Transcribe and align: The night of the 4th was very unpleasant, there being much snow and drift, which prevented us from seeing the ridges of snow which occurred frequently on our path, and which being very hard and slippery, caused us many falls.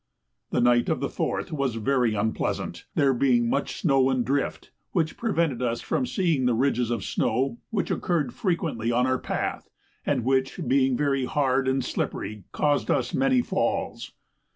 The 0.49 0.61
night 0.61 0.89
of 0.89 0.99
the 0.99 1.09
4th 1.09 1.51
was 1.51 1.75
very 1.75 2.15
unpleasant, 2.15 2.85
there 2.95 3.13
being 3.13 3.47
much 3.47 3.81
snow 3.81 4.09
and 4.09 4.25
drift, 4.25 4.71
which 4.93 5.15
prevented 5.15 5.61
us 5.61 5.79
from 5.79 6.07
seeing 6.07 6.47
the 6.47 6.55
ridges 6.55 6.89
of 6.89 7.03
snow 7.03 7.59
which 7.69 7.91
occurred 7.91 8.33
frequently 8.33 8.91
on 8.91 9.05
our 9.05 9.19
path, 9.19 9.69
and 10.03 10.23
which 10.25 10.59
being 10.67 10.97
very 10.97 11.25
hard 11.25 11.67
and 11.67 11.85
slippery, 11.85 12.45
caused 12.51 12.89
us 12.89 13.13
many 13.13 13.43
falls. 13.43 14.13